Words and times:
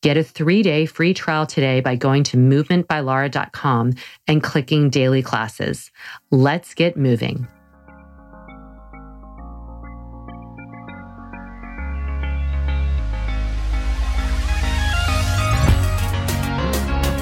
Get 0.00 0.16
a 0.16 0.22
three 0.22 0.62
day 0.62 0.86
free 0.86 1.12
trial 1.12 1.44
today 1.44 1.80
by 1.80 1.96
going 1.96 2.22
to 2.24 2.36
movementbylara.com 2.36 3.94
and 4.28 4.40
clicking 4.40 4.90
daily 4.90 5.24
classes. 5.24 5.90
Let's 6.30 6.72
get 6.72 6.96
moving. 6.96 7.48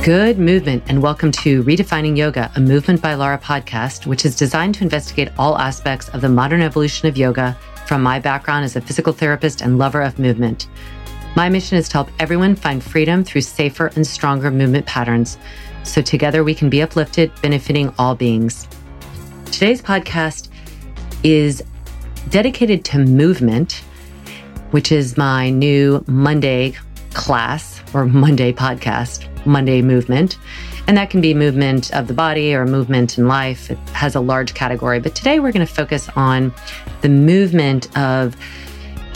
Good 0.04 0.38
movement, 0.38 0.84
and 0.86 1.02
welcome 1.02 1.32
to 1.32 1.64
Redefining 1.64 2.16
Yoga, 2.16 2.52
a 2.54 2.60
Movement 2.60 3.00
by 3.00 3.14
Lara 3.14 3.38
podcast, 3.38 4.06
which 4.06 4.27
is 4.27 4.36
designed 4.36 4.74
to 4.77 4.84
investigate 4.84 5.30
all 5.38 5.58
aspects 5.58 6.10
of 6.10 6.20
the 6.20 6.28
modern 6.28 6.60
evolution 6.60 7.08
of 7.08 7.16
yoga 7.16 7.58
from 7.86 8.02
my 8.02 8.20
background 8.20 8.66
as 8.66 8.77
a 8.77 8.80
physical 8.82 9.14
therapist 9.14 9.62
and 9.62 9.78
lover 9.78 10.02
of 10.02 10.19
movement. 10.19 10.69
My 11.37 11.51
mission 11.51 11.77
is 11.77 11.87
to 11.91 11.92
help 11.92 12.09
everyone 12.19 12.56
find 12.56 12.83
freedom 12.83 13.23
through 13.23 13.42
safer 13.42 13.89
and 13.95 14.06
stronger 14.06 14.51
movement 14.51 14.87
patterns 14.87 15.37
so 15.83 16.01
together 16.01 16.43
we 16.43 16.55
can 16.55 16.70
be 16.70 16.81
uplifted, 16.81 17.31
benefiting 17.43 17.93
all 17.98 18.15
beings. 18.15 18.67
Today's 19.53 19.83
podcast 19.83 20.48
is 21.23 21.62
dedicated 22.31 22.87
to 22.87 23.01
movement, 23.01 23.84
which 24.71 24.91
is 24.91 25.19
my 25.19 25.50
new 25.50 26.03
Monday 26.06 26.72
class 27.12 27.83
or 27.93 28.06
Monday 28.06 28.50
podcast, 28.50 29.28
Monday 29.44 29.83
movement. 29.83 30.39
And 30.89 30.97
that 30.97 31.10
can 31.10 31.21
be 31.21 31.34
movement 31.34 31.93
of 31.93 32.06
the 32.06 32.15
body 32.15 32.55
or 32.55 32.65
movement 32.65 33.19
in 33.19 33.28
life. 33.28 33.71
It 33.71 33.78
has 33.91 34.15
a 34.15 34.21
large 34.21 34.55
category. 34.55 35.00
But 35.00 35.15
today 35.15 35.39
we're 35.39 35.53
going 35.53 35.66
to 35.66 35.72
focus 35.72 36.09
on 36.16 36.55
the 37.03 37.10
movement 37.10 37.94
of 37.99 38.37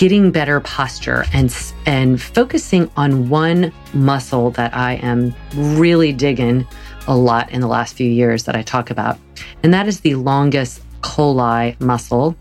getting 0.00 0.30
better 0.30 0.60
posture 0.60 1.26
and 1.34 1.54
and 1.84 2.22
focusing 2.22 2.90
on 2.96 3.28
one 3.28 3.70
muscle 3.92 4.50
that 4.50 4.74
I 4.74 4.94
am 4.94 5.34
really 5.54 6.10
digging 6.10 6.66
a 7.06 7.14
lot 7.14 7.50
in 7.50 7.60
the 7.60 7.66
last 7.66 7.96
few 7.96 8.10
years 8.10 8.44
that 8.44 8.56
I 8.56 8.62
talk 8.62 8.88
about. 8.88 9.18
And 9.62 9.74
that 9.74 9.86
is 9.86 10.00
the 10.00 10.14
longus 10.14 10.80
colli 11.02 11.76
muscle. 11.80 12.34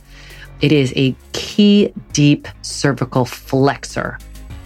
It 0.61 0.71
is 0.71 0.93
a 0.95 1.13
key 1.33 1.91
deep 2.13 2.47
cervical 2.61 3.25
flexor. 3.25 4.17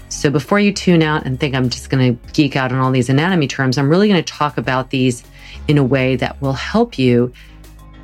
So 0.10 0.30
before 0.30 0.60
you 0.60 0.72
tune 0.72 1.02
out 1.02 1.26
and 1.26 1.40
think 1.40 1.56
I'm 1.56 1.70
just 1.70 1.90
going 1.90 2.16
to 2.16 2.32
geek 2.34 2.56
out 2.56 2.72
on 2.72 2.78
all 2.78 2.92
these 2.92 3.10
anatomy 3.10 3.48
terms, 3.48 3.80
I'm 3.80 3.90
really 3.90 4.08
going 4.08 4.24
to 4.24 4.34
talk 4.34 4.60
about 4.60 4.92
these 4.92 5.24
in 5.68 5.80
a 5.80 5.84
way 5.84 6.16
that 6.18 6.40
will 6.44 6.54
help 6.54 7.00
you 7.00 7.34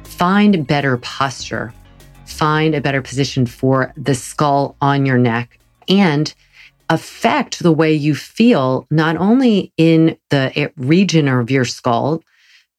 find 0.03 0.65
better 0.65 0.97
posture, 0.97 1.75
find 2.29 2.75
a 2.75 2.81
better 2.81 3.01
position 3.01 3.45
for 3.45 3.93
the 3.97 4.15
skull 4.15 4.75
on 4.81 5.05
your 5.05 5.17
neck, 5.17 5.59
and 5.87 6.33
affect 6.89 7.59
the 7.59 7.71
way 7.71 7.93
you 7.93 8.15
feel, 8.15 8.87
not 8.89 9.17
only 9.17 9.71
in 9.77 10.17
the 10.29 10.51
eh, 10.55 10.69
region 10.77 11.27
of 11.27 11.51
your 11.51 11.65
skull, 11.65 12.23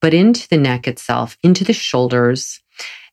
but 0.01 0.15
into 0.15 0.49
the 0.49 0.57
neck 0.57 0.89
itself, 0.89 1.37
into 1.43 1.65
the 1.65 1.73
shoulders, 1.73 2.61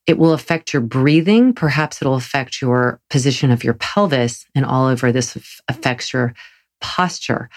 it 0.08 0.18
will 0.18 0.34
affect 0.34 0.74
your 0.74 0.82
breathing. 0.82 1.54
Perhaps 1.54 2.02
it'll 2.02 2.16
affect 2.16 2.62
your 2.62 3.02
position 3.10 3.52
of 3.52 3.64
your 3.64 3.74
pelvis, 3.74 4.46
and 4.56 4.66
all 4.66 4.88
over 4.88 5.12
this 5.12 5.60
affects 5.68 6.14
your 6.14 6.34
posture. 6.80 7.50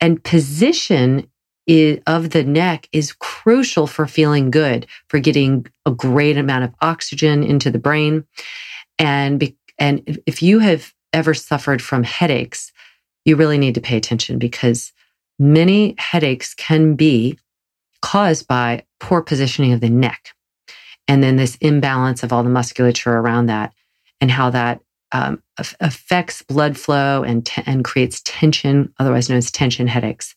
And 0.00 0.22
position 0.22 1.26
is, 1.66 2.00
of 2.06 2.30
the 2.30 2.44
neck 2.44 2.88
is 2.92 3.12
crucial 3.12 3.86
for 3.86 4.06
feeling 4.06 4.50
good, 4.50 4.86
for 5.08 5.18
getting 5.18 5.66
a 5.84 5.90
great 5.90 6.36
amount 6.36 6.64
of 6.64 6.74
oxygen 6.80 7.42
into 7.42 7.70
the 7.70 7.78
brain. 7.78 8.24
And, 8.98 9.38
be, 9.38 9.56
and 9.78 10.20
if 10.26 10.42
you 10.42 10.60
have 10.60 10.92
ever 11.12 11.34
suffered 11.34 11.82
from 11.82 12.02
headaches, 12.02 12.72
you 13.24 13.36
really 13.36 13.58
need 13.58 13.74
to 13.74 13.80
pay 13.80 13.96
attention 13.96 14.38
because 14.38 14.92
many 15.38 15.94
headaches 15.98 16.54
can 16.54 16.94
be 16.94 17.38
caused 18.02 18.46
by 18.46 18.84
poor 19.00 19.20
positioning 19.20 19.72
of 19.72 19.80
the 19.80 19.90
neck 19.90 20.32
and 21.08 21.22
then 21.22 21.36
this 21.36 21.56
imbalance 21.56 22.22
of 22.22 22.32
all 22.32 22.42
the 22.42 22.50
musculature 22.50 23.12
around 23.12 23.46
that 23.46 23.72
and 24.20 24.30
how 24.30 24.50
that 24.50 24.80
um, 25.12 25.42
affects 25.80 26.42
blood 26.42 26.76
flow 26.76 27.22
and, 27.22 27.46
t- 27.46 27.62
and 27.66 27.84
creates 27.84 28.20
tension, 28.24 28.92
otherwise 28.98 29.28
known 29.28 29.38
as 29.38 29.50
tension 29.50 29.86
headaches. 29.86 30.34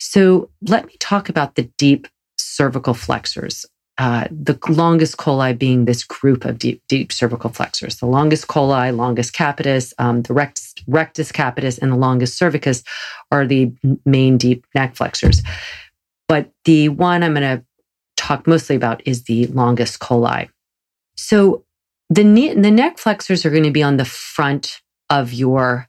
So 0.00 0.50
let 0.62 0.86
me 0.86 0.94
talk 0.98 1.28
about 1.28 1.54
the 1.54 1.70
deep 1.78 2.08
cervical 2.38 2.94
flexors. 2.94 3.66
Uh, 3.98 4.26
the 4.30 4.58
longus 4.70 5.14
colli 5.14 5.52
being 5.52 5.84
this 5.84 6.04
group 6.04 6.46
of 6.46 6.58
deep, 6.58 6.82
deep 6.88 7.12
cervical 7.12 7.50
flexors. 7.50 7.96
The 7.96 8.06
longus 8.06 8.46
colli, 8.46 8.92
longus 8.92 9.30
capitis, 9.30 9.92
um, 9.98 10.22
the 10.22 10.32
rectus, 10.32 10.74
rectus 10.86 11.30
capitis, 11.30 11.78
and 11.78 11.92
the 11.92 11.96
longus 11.96 12.36
cervicis 12.36 12.82
are 13.30 13.46
the 13.46 13.72
main 14.06 14.38
deep 14.38 14.64
neck 14.74 14.96
flexors. 14.96 15.42
But 16.28 16.50
the 16.64 16.88
one 16.88 17.22
I'm 17.22 17.34
going 17.34 17.58
to 17.58 17.64
talk 18.16 18.46
mostly 18.46 18.76
about 18.76 19.02
is 19.06 19.24
the 19.24 19.48
longus 19.48 19.98
colli. 19.98 20.48
So 21.16 21.66
the, 22.08 22.22
the 22.54 22.70
neck 22.70 22.96
flexors 22.96 23.44
are 23.44 23.50
going 23.50 23.64
to 23.64 23.70
be 23.70 23.82
on 23.82 23.98
the 23.98 24.06
front 24.06 24.80
of 25.10 25.34
your 25.34 25.88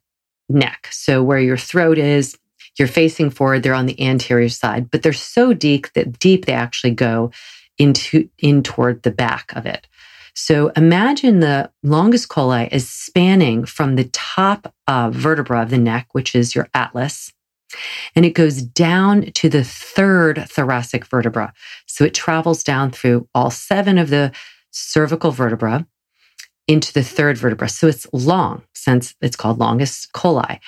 neck. 0.50 0.90
So 0.92 1.24
where 1.24 1.40
your 1.40 1.58
throat 1.58 1.98
is, 1.98 2.38
you're 2.78 2.88
facing 2.88 3.30
forward, 3.30 3.64
they're 3.64 3.74
on 3.74 3.86
the 3.86 4.02
anterior 4.02 4.50
side, 4.50 4.90
but 4.92 5.04
they're 5.04 5.14
so 5.14 5.54
deep 5.54 5.92
that 5.94 6.19
deep 6.19 6.45
they 6.45 6.54
actually 6.54 6.92
go 6.92 7.31
into 7.78 8.30
in 8.38 8.63
toward 8.63 9.04
the 9.04 9.12
back 9.12 9.51
of 9.56 9.66
it. 9.66 9.88
So 10.34 10.69
imagine 10.78 11.40
the 11.40 11.72
longus 11.84 12.25
colli 12.25 12.69
is 12.72 12.90
spanning 12.90 13.66
from 13.66 13.95
the 13.95 14.06
top 14.13 14.74
uh, 14.88 15.10
vertebra 15.12 15.63
of 15.63 15.69
the 15.69 15.78
neck, 15.78 16.07
which 16.13 16.36
is 16.36 16.56
your 16.56 16.69
atlas, 16.74 17.34
and 18.16 18.25
it 18.25 18.31
goes 18.31 18.62
down 18.62 19.31
to 19.34 19.50
the 19.50 19.63
third 19.63 20.45
thoracic 20.50 21.06
vertebra. 21.06 21.54
So 21.86 22.06
it 22.06 22.13
travels 22.13 22.63
down 22.63 22.92
through 22.92 23.28
all 23.34 23.50
seven 23.50 23.98
of 23.98 24.10
the 24.10 24.31
cervical 24.72 25.31
vertebra 25.31 25.86
into 26.68 26.94
the 26.94 27.04
third 27.04 27.38
vertebra. 27.38 27.68
So 27.69 27.88
it's 27.88 28.07
long, 28.13 28.63
since 28.74 29.16
it's 29.22 29.36
called 29.36 29.60
longus 29.60 30.06
colli. 30.07 30.60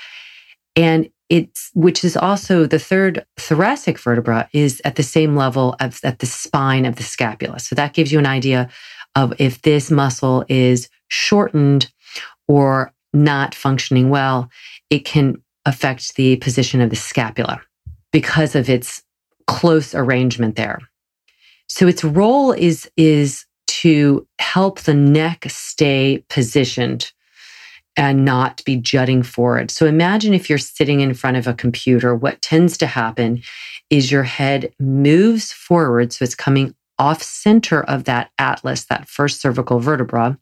And 0.75 1.09
it's, 1.29 1.71
which 1.73 2.03
is 2.03 2.15
also 2.15 2.65
the 2.65 2.79
third 2.79 3.25
thoracic 3.37 3.99
vertebra, 3.99 4.49
is 4.53 4.81
at 4.85 4.95
the 4.95 5.03
same 5.03 5.35
level 5.35 5.75
as 5.79 6.03
at 6.03 6.19
the 6.19 6.25
spine 6.25 6.85
of 6.85 6.95
the 6.95 7.03
scapula. 7.03 7.59
So 7.59 7.75
that 7.75 7.93
gives 7.93 8.11
you 8.11 8.19
an 8.19 8.25
idea 8.25 8.69
of 9.15 9.33
if 9.39 9.61
this 9.61 9.89
muscle 9.91 10.45
is 10.49 10.89
shortened 11.07 11.91
or 12.47 12.93
not 13.13 13.55
functioning 13.55 14.09
well, 14.09 14.49
it 14.89 15.05
can 15.05 15.41
affect 15.65 16.15
the 16.15 16.35
position 16.37 16.81
of 16.81 16.89
the 16.89 16.95
scapula 16.95 17.61
because 18.11 18.55
of 18.55 18.69
its 18.69 19.03
close 19.47 19.93
arrangement 19.95 20.55
there. 20.55 20.79
So 21.67 21.87
its 21.87 22.03
role 22.03 22.51
is, 22.51 22.89
is 22.97 23.45
to 23.67 24.27
help 24.39 24.81
the 24.81 24.93
neck 24.93 25.45
stay 25.47 26.23
positioned 26.29 27.11
and 27.95 28.25
not 28.25 28.63
be 28.65 28.75
jutting 28.75 29.23
forward. 29.23 29.69
So 29.69 29.85
imagine 29.85 30.33
if 30.33 30.49
you're 30.49 30.57
sitting 30.57 31.01
in 31.01 31.13
front 31.13 31.37
of 31.37 31.47
a 31.47 31.53
computer, 31.53 32.15
what 32.15 32.41
tends 32.41 32.77
to 32.79 32.87
happen 32.87 33.43
is 33.89 34.11
your 34.11 34.23
head 34.23 34.73
moves 34.79 35.51
forward. 35.51 36.11
So 36.11 36.23
it's 36.23 36.35
coming 36.35 36.75
off 36.97 37.21
center 37.21 37.83
of 37.83 38.05
that 38.05 38.31
atlas, 38.39 38.85
that 38.85 39.07
first 39.07 39.41
cervical 39.41 39.79
vertebra. 39.79 40.37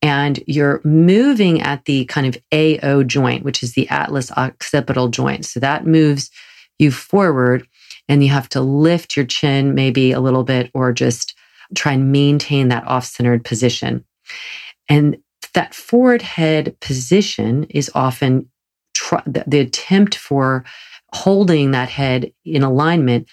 And 0.00 0.42
you're 0.46 0.80
moving 0.84 1.60
at 1.60 1.84
the 1.84 2.04
kind 2.06 2.26
of 2.26 2.42
AO 2.52 3.02
joint, 3.02 3.44
which 3.44 3.62
is 3.62 3.72
the 3.72 3.88
atlas 3.88 4.30
occipital 4.32 5.08
joint. 5.08 5.44
So 5.44 5.60
that 5.60 5.86
moves 5.86 6.30
you 6.78 6.90
forward 6.92 7.66
and 8.08 8.22
you 8.22 8.30
have 8.30 8.48
to 8.50 8.60
lift 8.60 9.16
your 9.16 9.26
chin 9.26 9.74
maybe 9.74 10.12
a 10.12 10.20
little 10.20 10.44
bit 10.44 10.70
or 10.72 10.92
just 10.92 11.34
try 11.74 11.92
and 11.92 12.12
maintain 12.12 12.68
that 12.68 12.86
off 12.86 13.04
centered 13.04 13.44
position. 13.44 14.04
And 14.88 15.18
that 15.54 15.74
forward 15.74 16.22
head 16.22 16.76
position 16.80 17.64
is 17.64 17.90
often 17.94 18.48
tr- 18.94 19.16
the 19.26 19.60
attempt 19.60 20.16
for 20.16 20.64
holding 21.14 21.70
that 21.70 21.88
head 21.88 22.32
in 22.44 22.62
alignment 22.62 23.28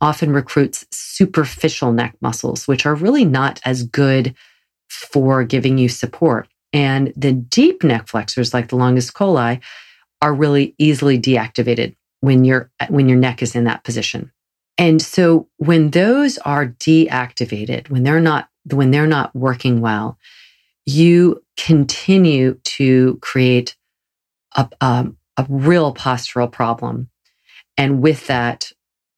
often 0.00 0.32
recruits 0.32 0.86
superficial 0.90 1.92
neck 1.92 2.14
muscles, 2.20 2.68
which 2.68 2.86
are 2.86 2.94
really 2.94 3.24
not 3.24 3.60
as 3.64 3.82
good 3.82 4.34
for 4.88 5.42
giving 5.44 5.78
you 5.78 5.88
support. 5.88 6.48
And 6.72 7.12
the 7.16 7.32
deep 7.32 7.82
neck 7.82 8.08
flexors, 8.08 8.52
like 8.52 8.68
the 8.68 8.76
longus 8.76 9.10
colli, 9.10 9.60
are 10.20 10.34
really 10.34 10.74
easily 10.78 11.18
deactivated 11.18 11.96
when 12.20 12.44
your 12.44 12.70
when 12.88 13.08
your 13.08 13.18
neck 13.18 13.42
is 13.42 13.54
in 13.54 13.64
that 13.64 13.84
position. 13.84 14.30
And 14.78 15.00
so 15.00 15.48
when 15.56 15.90
those 15.90 16.38
are 16.38 16.66
deactivated, 16.66 17.88
when 17.88 18.02
they're 18.02 18.20
not 18.20 18.48
when 18.70 18.90
they're 18.90 19.06
not 19.06 19.34
working 19.34 19.80
well, 19.80 20.18
you 20.86 21.42
continue 21.56 22.54
to 22.64 23.18
create 23.20 23.76
a, 24.54 24.68
a 25.36 25.46
real 25.48 25.92
postural 25.94 26.50
problem. 26.50 27.10
And 27.76 28.00
with 28.00 28.26
that, 28.28 28.72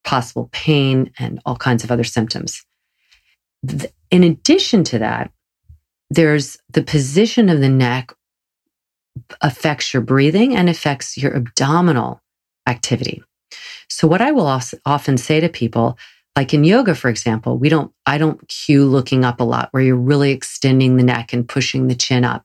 possible 0.04 0.48
pain 0.52 1.12
and 1.18 1.40
all 1.44 1.56
kinds 1.56 1.84
of 1.84 1.90
other 1.90 2.04
symptoms. 2.04 2.64
In 4.10 4.24
addition 4.24 4.82
to 4.84 4.98
that, 4.98 5.30
there's 6.10 6.56
the 6.70 6.82
position 6.82 7.50
of 7.50 7.60
the 7.60 7.68
neck 7.68 8.12
affects 9.42 9.92
your 9.92 10.02
breathing 10.02 10.56
and 10.56 10.68
affects 10.70 11.18
your 11.18 11.36
abdominal 11.36 12.22
activity. 12.66 13.22
So 13.90 14.08
what 14.08 14.22
I 14.22 14.32
will 14.32 14.46
often 14.86 15.18
say 15.18 15.40
to 15.40 15.48
people, 15.48 15.98
like 16.36 16.54
in 16.54 16.64
yoga, 16.64 16.94
for 16.94 17.08
example, 17.08 17.58
we 17.58 17.68
don't, 17.68 17.92
I 18.06 18.18
don't 18.18 18.46
cue 18.48 18.84
looking 18.84 19.24
up 19.24 19.40
a 19.40 19.44
lot 19.44 19.68
where 19.72 19.82
you're 19.82 19.96
really 19.96 20.30
extending 20.30 20.96
the 20.96 21.02
neck 21.02 21.32
and 21.32 21.48
pushing 21.48 21.88
the 21.88 21.94
chin 21.94 22.24
up. 22.24 22.44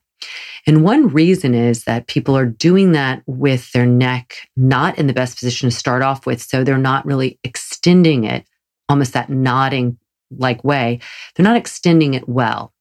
And 0.66 0.82
one 0.82 1.08
reason 1.08 1.54
is 1.54 1.84
that 1.84 2.06
people 2.06 2.36
are 2.36 2.46
doing 2.46 2.92
that 2.92 3.22
with 3.26 3.70
their 3.72 3.86
neck 3.86 4.36
not 4.56 4.98
in 4.98 5.06
the 5.06 5.12
best 5.12 5.38
position 5.38 5.68
to 5.68 5.76
start 5.76 6.02
off 6.02 6.26
with. 6.26 6.40
So 6.40 6.64
they're 6.64 6.78
not 6.78 7.04
really 7.04 7.38
extending 7.44 8.24
it, 8.24 8.46
almost 8.88 9.12
that 9.12 9.30
nodding 9.30 9.98
like 10.36 10.64
way. 10.64 11.00
They're 11.34 11.44
not 11.44 11.56
extending 11.56 12.14
it 12.14 12.28
well. 12.28 12.72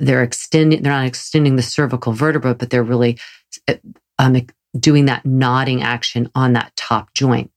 They're 0.00 0.22
extending, 0.22 0.82
they're 0.82 0.92
not 0.92 1.06
extending 1.06 1.56
the 1.56 1.62
cervical 1.62 2.12
vertebra, 2.12 2.54
but 2.54 2.70
they're 2.70 2.82
really 2.82 3.18
um, 4.18 4.46
doing 4.78 5.06
that 5.06 5.24
nodding 5.24 5.82
action 5.82 6.30
on 6.34 6.54
that 6.54 6.74
top 6.76 7.14
joint. 7.14 7.50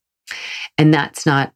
And 0.77 0.93
that's 0.93 1.25
not, 1.25 1.53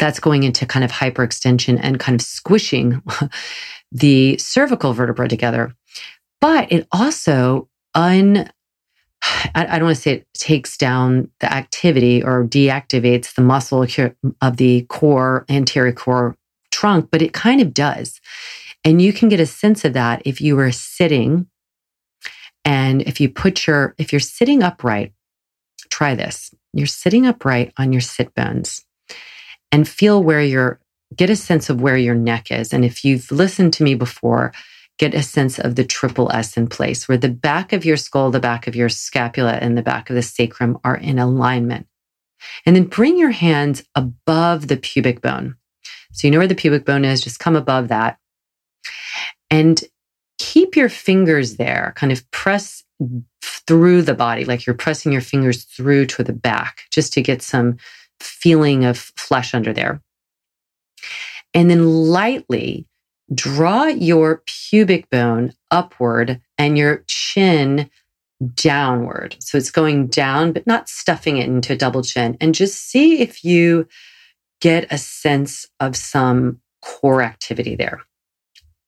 that's 0.00 0.18
going 0.18 0.42
into 0.42 0.66
kind 0.66 0.84
of 0.84 0.90
hyperextension 0.90 1.78
and 1.80 2.00
kind 2.00 2.18
of 2.20 2.26
squishing 2.26 3.02
the 3.92 4.36
cervical 4.38 4.92
vertebra 4.92 5.28
together. 5.28 5.74
But 6.40 6.72
it 6.72 6.88
also 6.90 7.68
un 7.94 8.50
I, 9.54 9.78
don't 9.78 9.84
want 9.84 9.96
to 9.96 10.02
say 10.02 10.12
it 10.12 10.26
takes 10.34 10.76
down 10.76 11.30
the 11.40 11.52
activity 11.52 12.22
or 12.22 12.44
deactivates 12.44 13.34
the 13.34 13.42
muscle 13.42 13.86
of 14.40 14.56
the 14.56 14.82
core, 14.88 15.44
anterior 15.50 15.92
core 15.92 16.36
trunk, 16.70 17.10
but 17.12 17.20
it 17.20 17.34
kind 17.34 17.60
of 17.60 17.74
does. 17.74 18.20
And 18.82 19.02
you 19.02 19.12
can 19.12 19.28
get 19.28 19.40
a 19.40 19.46
sense 19.46 19.84
of 19.84 19.92
that 19.92 20.22
if 20.24 20.40
you 20.40 20.56
were 20.56 20.72
sitting 20.72 21.46
and 22.64 23.02
if 23.02 23.20
you 23.20 23.28
put 23.28 23.66
your, 23.66 23.94
if 23.98 24.10
you're 24.10 24.20
sitting 24.20 24.62
upright, 24.62 25.12
try 25.90 26.14
this. 26.14 26.54
You're 26.72 26.86
sitting 26.86 27.26
upright 27.26 27.74
on 27.76 27.92
your 27.92 28.00
sit 28.00 28.34
bones 28.34 28.86
and 29.72 29.88
feel 29.88 30.22
where 30.22 30.42
your, 30.42 30.80
get 31.16 31.30
a 31.30 31.36
sense 31.36 31.70
of 31.70 31.80
where 31.80 31.96
your 31.96 32.14
neck 32.14 32.50
is. 32.50 32.72
And 32.72 32.84
if 32.84 33.04
you've 33.04 33.30
listened 33.30 33.72
to 33.74 33.82
me 33.82 33.94
before, 33.94 34.52
get 34.98 35.14
a 35.14 35.22
sense 35.22 35.58
of 35.58 35.76
the 35.76 35.84
triple 35.84 36.30
S 36.32 36.56
in 36.56 36.66
place, 36.66 37.08
where 37.08 37.18
the 37.18 37.28
back 37.28 37.72
of 37.72 37.84
your 37.84 37.96
skull, 37.96 38.30
the 38.30 38.40
back 38.40 38.66
of 38.66 38.76
your 38.76 38.88
scapula, 38.88 39.52
and 39.52 39.76
the 39.76 39.82
back 39.82 40.10
of 40.10 40.16
the 40.16 40.22
sacrum 40.22 40.78
are 40.84 40.96
in 40.96 41.18
alignment. 41.18 41.86
And 42.66 42.76
then 42.76 42.84
bring 42.84 43.18
your 43.18 43.30
hands 43.30 43.82
above 43.94 44.68
the 44.68 44.76
pubic 44.76 45.20
bone. 45.20 45.56
So 46.12 46.26
you 46.26 46.30
know 46.30 46.38
where 46.38 46.46
the 46.46 46.54
pubic 46.54 46.84
bone 46.84 47.04
is, 47.04 47.20
just 47.20 47.38
come 47.38 47.56
above 47.56 47.88
that. 47.88 48.18
And 49.50 49.82
keep 50.38 50.76
your 50.76 50.88
fingers 50.88 51.56
there, 51.56 51.92
kind 51.96 52.12
of 52.12 52.28
press 52.30 52.82
through 53.42 54.02
the 54.02 54.14
body, 54.14 54.44
like 54.44 54.66
you're 54.66 54.74
pressing 54.74 55.12
your 55.12 55.20
fingers 55.20 55.64
through 55.64 56.06
to 56.06 56.22
the 56.22 56.32
back, 56.32 56.82
just 56.90 57.12
to 57.14 57.22
get 57.22 57.42
some 57.42 57.76
feeling 58.20 58.84
of 58.84 58.98
flesh 58.98 59.54
under 59.54 59.72
there. 59.72 60.02
And 61.54 61.70
then 61.70 61.84
lightly 61.84 62.86
draw 63.32 63.86
your 63.86 64.42
pubic 64.46 65.08
bone 65.10 65.52
upward 65.70 66.40
and 66.58 66.76
your 66.76 67.04
chin 67.06 67.90
downward. 68.54 69.36
So 69.38 69.58
it's 69.58 69.70
going 69.70 70.08
down, 70.08 70.52
but 70.52 70.66
not 70.66 70.88
stuffing 70.88 71.38
it 71.38 71.46
into 71.46 71.74
a 71.74 71.76
double 71.76 72.02
chin. 72.02 72.36
And 72.40 72.54
just 72.54 72.88
see 72.88 73.20
if 73.20 73.44
you 73.44 73.86
get 74.60 74.92
a 74.92 74.98
sense 74.98 75.66
of 75.78 75.96
some 75.96 76.60
core 76.82 77.22
activity 77.22 77.76
there. 77.76 78.00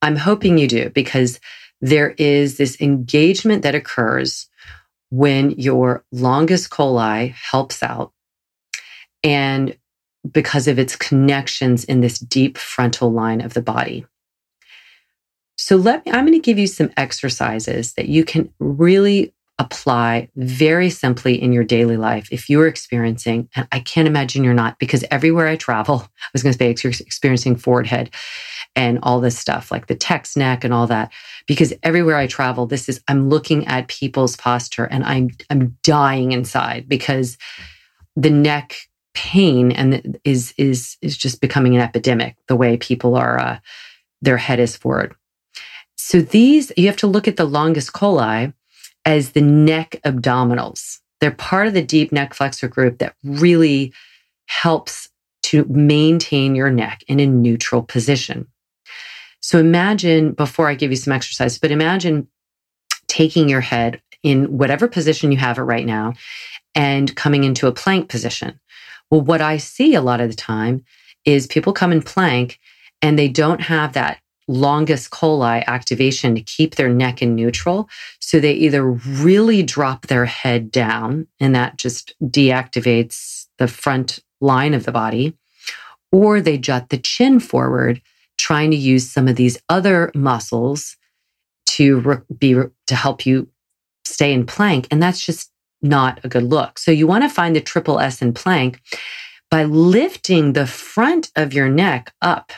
I'm 0.00 0.16
hoping 0.16 0.58
you 0.58 0.66
do 0.66 0.90
because 0.90 1.38
there 1.80 2.10
is 2.18 2.56
this 2.56 2.80
engagement 2.80 3.62
that 3.62 3.74
occurs 3.74 4.48
when 5.10 5.50
your 5.52 6.04
longus 6.10 6.66
colli 6.66 7.28
helps 7.28 7.82
out 7.82 8.12
and 9.22 9.76
because 10.30 10.68
of 10.68 10.78
its 10.78 10.96
connections 10.96 11.84
in 11.84 12.00
this 12.00 12.18
deep 12.18 12.56
frontal 12.56 13.12
line 13.12 13.40
of 13.40 13.54
the 13.54 13.62
body. 13.62 14.06
So 15.56 15.76
let 15.76 16.04
me, 16.04 16.12
I'm 16.12 16.26
going 16.26 16.32
to 16.32 16.44
give 16.44 16.58
you 16.58 16.66
some 16.66 16.90
exercises 16.96 17.94
that 17.94 18.08
you 18.08 18.24
can 18.24 18.52
really 18.58 19.34
apply 19.58 20.28
very 20.34 20.90
simply 20.90 21.40
in 21.40 21.52
your 21.52 21.62
daily 21.62 21.96
life 21.96 22.26
if 22.32 22.48
you're 22.48 22.66
experiencing, 22.66 23.48
and 23.54 23.68
I 23.70 23.80
can't 23.80 24.08
imagine 24.08 24.42
you're 24.42 24.54
not, 24.54 24.78
because 24.78 25.04
everywhere 25.10 25.46
I 25.46 25.56
travel, 25.56 25.96
I 26.22 26.28
was 26.32 26.42
going 26.42 26.52
to 26.52 26.58
say 26.58 26.74
you're 26.82 26.92
experiencing 27.00 27.56
forward 27.56 27.86
head 27.86 28.10
and 28.74 28.98
all 29.02 29.20
this 29.20 29.38
stuff 29.38 29.70
like 29.70 29.86
the 29.86 29.94
text 29.94 30.36
neck 30.36 30.64
and 30.64 30.72
all 30.72 30.86
that. 30.86 31.12
Because 31.46 31.72
everywhere 31.82 32.16
I 32.16 32.26
travel, 32.26 32.66
this 32.66 32.88
is, 32.88 33.02
I'm 33.06 33.28
looking 33.28 33.66
at 33.66 33.88
people's 33.88 34.36
posture 34.36 34.84
and 34.84 35.04
I'm, 35.04 35.30
I'm 35.50 35.76
dying 35.82 36.32
inside 36.32 36.88
because 36.88 37.36
the 38.16 38.30
neck 38.30 38.76
pain 39.14 39.72
and 39.72 40.18
is, 40.24 40.54
is, 40.56 40.96
is 41.02 41.16
just 41.16 41.40
becoming 41.40 41.74
an 41.74 41.82
epidemic 41.82 42.36
the 42.48 42.56
way 42.56 42.76
people 42.76 43.14
are, 43.14 43.38
uh, 43.38 43.58
their 44.20 44.36
head 44.36 44.60
is 44.60 44.76
forward. 44.76 45.14
So 45.96 46.20
these, 46.20 46.72
you 46.76 46.86
have 46.86 46.96
to 46.98 47.06
look 47.06 47.28
at 47.28 47.36
the 47.36 47.44
longus 47.44 47.90
colli 47.90 48.52
as 49.04 49.32
the 49.32 49.40
neck 49.40 50.00
abdominals. 50.04 50.98
They're 51.20 51.30
part 51.30 51.68
of 51.68 51.74
the 51.74 51.82
deep 51.82 52.12
neck 52.12 52.34
flexor 52.34 52.68
group 52.68 52.98
that 52.98 53.14
really 53.22 53.92
helps 54.46 55.08
to 55.44 55.64
maintain 55.64 56.54
your 56.54 56.70
neck 56.70 57.02
in 57.08 57.20
a 57.20 57.26
neutral 57.26 57.82
position. 57.82 58.46
So 59.40 59.58
imagine, 59.58 60.32
before 60.32 60.68
I 60.68 60.74
give 60.74 60.90
you 60.90 60.96
some 60.96 61.12
exercise, 61.12 61.58
but 61.58 61.70
imagine 61.70 62.28
taking 63.08 63.48
your 63.48 63.60
head 63.60 64.00
in 64.22 64.56
whatever 64.56 64.88
position 64.88 65.32
you 65.32 65.38
have 65.38 65.58
it 65.58 65.62
right 65.62 65.84
now 65.84 66.14
and 66.74 67.14
coming 67.16 67.44
into 67.44 67.66
a 67.66 67.72
plank 67.72 68.08
position. 68.08 68.58
Well, 69.12 69.20
what 69.20 69.42
I 69.42 69.58
see 69.58 69.94
a 69.94 70.00
lot 70.00 70.22
of 70.22 70.30
the 70.30 70.36
time 70.36 70.86
is 71.26 71.46
people 71.46 71.74
come 71.74 71.92
in 71.92 72.00
plank 72.00 72.58
and 73.02 73.18
they 73.18 73.28
don't 73.28 73.60
have 73.60 73.92
that 73.92 74.18
longus 74.48 75.06
colli 75.06 75.62
activation 75.66 76.34
to 76.34 76.40
keep 76.40 76.76
their 76.76 76.88
neck 76.88 77.20
in 77.20 77.34
neutral. 77.34 77.90
So 78.20 78.40
they 78.40 78.54
either 78.54 78.90
really 78.90 79.62
drop 79.62 80.06
their 80.06 80.24
head 80.24 80.70
down 80.70 81.26
and 81.38 81.54
that 81.54 81.76
just 81.76 82.14
deactivates 82.22 83.48
the 83.58 83.68
front 83.68 84.18
line 84.40 84.72
of 84.72 84.84
the 84.84 84.92
body, 84.92 85.36
or 86.10 86.40
they 86.40 86.56
jut 86.56 86.88
the 86.88 86.96
chin 86.96 87.38
forward, 87.38 88.00
trying 88.38 88.70
to 88.70 88.76
use 88.78 89.10
some 89.10 89.28
of 89.28 89.36
these 89.36 89.60
other 89.68 90.10
muscles 90.14 90.96
to 91.66 92.00
re- 92.00 92.16
be 92.38 92.54
to 92.86 92.94
help 92.94 93.26
you 93.26 93.46
stay 94.06 94.32
in 94.32 94.46
plank. 94.46 94.88
And 94.90 95.02
that's 95.02 95.24
just 95.24 95.51
not 95.82 96.20
a 96.24 96.28
good 96.28 96.44
look. 96.44 96.78
So 96.78 96.90
you 96.90 97.06
want 97.06 97.24
to 97.24 97.28
find 97.28 97.54
the 97.54 97.60
triple 97.60 97.98
S 97.98 98.22
in 98.22 98.32
plank 98.32 98.80
by 99.50 99.64
lifting 99.64 100.52
the 100.52 100.66
front 100.66 101.30
of 101.36 101.52
your 101.52 101.68
neck 101.68 102.14
up 102.22 102.52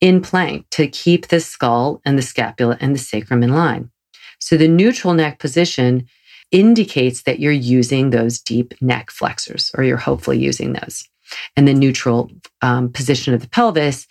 in 0.00 0.20
plank 0.20 0.66
to 0.70 0.88
keep 0.88 1.28
the 1.28 1.40
skull 1.40 2.02
and 2.04 2.18
the 2.18 2.22
scapula 2.22 2.76
and 2.80 2.94
the 2.94 2.98
sacrum 2.98 3.42
in 3.42 3.54
line. 3.54 3.90
So 4.40 4.56
the 4.56 4.68
neutral 4.68 5.14
neck 5.14 5.38
position 5.38 6.08
indicates 6.50 7.22
that 7.22 7.38
you're 7.38 7.52
using 7.52 8.10
those 8.10 8.40
deep 8.40 8.74
neck 8.82 9.10
flexors, 9.10 9.70
or 9.76 9.84
you're 9.84 9.96
hopefully 9.96 10.38
using 10.38 10.72
those. 10.74 11.08
And 11.56 11.66
the 11.66 11.74
neutral 11.74 12.30
um, 12.60 12.90
position 12.92 13.32
of 13.32 13.40
the 13.40 13.48
pelvis 13.48 14.06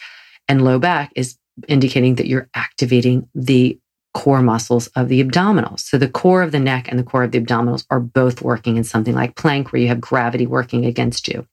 and 0.48 0.64
low 0.64 0.80
back 0.80 1.12
is 1.16 1.38
indicating 1.68 2.16
that 2.16 2.28
you're 2.28 2.50
activating 2.56 3.28
the 3.36 3.80
core 4.14 4.42
muscles 4.42 4.88
of 4.88 5.08
the 5.08 5.24
abdominals. 5.24 5.82
So 5.82 5.98
the 5.98 6.10
core 6.10 6.42
of 6.42 6.52
the 6.52 6.60
neck 6.60 6.88
and 6.90 7.00
the 7.00 7.04
core 7.04 7.24
of 7.24 7.32
the 7.32 7.40
abdominals 7.40 7.86
are 7.90 8.00
both 8.00 8.42
working 8.42 8.78
in 8.78 8.84
something 8.84 9.16
like 9.16 9.36
plank, 9.36 9.72
where 9.72 9.82
you 9.82 9.88
have 9.88 10.02
gravity 10.02 10.46
working 10.46 10.86
against 10.86 11.28
you. 11.28 11.48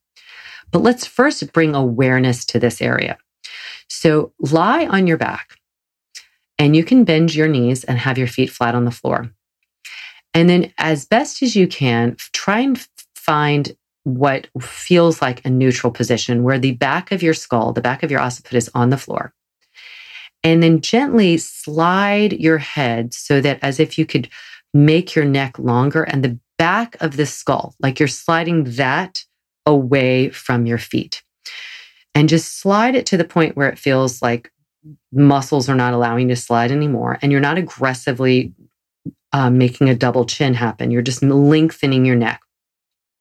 But 0.71 0.83
let's 0.83 1.07
first 1.07 1.53
bring 1.53 1.75
awareness 1.75 2.45
to 2.47 2.59
this 2.59 2.83
area. 2.83 3.17
So 3.89 4.33
lie 4.41 4.87
on 4.87 5.07
your 5.07 5.17
back 5.17 5.59
and 6.59 6.75
you 6.75 6.85
can 6.85 7.05
bend 7.05 7.35
your 7.35 7.49
knees 7.49 7.85
and 7.85 7.99
have 7.99 8.19
your 8.19 8.27
feet 8.27 8.51
flat 8.51 8.75
on 8.75 8.85
the 8.85 8.91
floor. 8.91 9.31
And 10.35 10.49
then, 10.49 10.73
as 10.77 11.07
best 11.07 11.43
as 11.43 11.57
you 11.57 11.67
can, 11.67 12.17
try 12.33 12.61
and 12.61 12.87
find 13.15 13.75
what 14.05 14.49
feels 14.61 15.23
like 15.23 15.45
a 15.45 15.51
neutral 15.51 15.91
position 15.93 16.43
where 16.43 16.59
the 16.59 16.73
back 16.73 17.13
of 17.13 17.23
your 17.23 17.35
skull, 17.35 17.73
the 17.73 17.81
back 17.81 18.03
of 18.03 18.11
your 18.11 18.21
occiput 18.21 18.55
is 18.55 18.71
on 18.75 18.91
the 18.91 18.99
floor. 18.99 19.33
And 20.49 20.63
then 20.63 20.81
gently 20.81 21.37
slide 21.37 22.33
your 22.33 22.57
head 22.57 23.13
so 23.13 23.43
that 23.43 23.59
as 23.61 23.79
if 23.79 23.99
you 23.99 24.07
could 24.07 24.31
make 24.73 25.15
your 25.15 25.27
neck 25.27 25.59
longer 25.59 26.05
and 26.05 26.25
the 26.25 26.39
back 26.57 26.97
of 27.03 27.19
the 27.19 27.27
skull, 27.27 27.75
like 27.81 27.99
you're 27.99 28.09
sliding 28.09 28.65
that 28.65 29.25
away 29.67 30.31
from 30.31 30.65
your 30.65 30.79
feet. 30.79 31.23
And 32.15 32.31
just 32.31 32.61
slide 32.61 32.95
it 32.95 33.05
to 33.07 33.19
the 33.19 33.27
point 33.27 33.59
where 33.59 33.69
it 33.69 33.79
feels 33.79 34.23
like 34.23 34.51
muscles 35.13 35.69
are 35.69 35.75
not 35.75 35.93
allowing 35.93 36.31
you 36.31 36.35
to 36.35 36.41
slide 36.41 36.73
anymore. 36.73 37.19
And 37.21 37.31
you're 37.31 37.43
not 37.43 37.59
aggressively 37.59 38.55
um, 39.35 39.59
making 39.59 39.91
a 39.91 39.95
double 39.95 40.25
chin 40.25 40.55
happen. 40.55 40.91
You're 40.91 41.03
just 41.03 41.23
lengthening 41.23 42.07
your 42.07 42.17
neck. 42.17 42.41